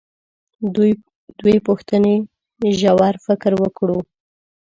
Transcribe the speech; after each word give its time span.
دوې 1.43 1.57
پوښتنې 1.67 2.15
ژور 2.79 3.15
فکر 3.25 3.51
وکړو. 3.61 3.99